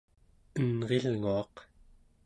[0.61, 1.55] enrilnguaq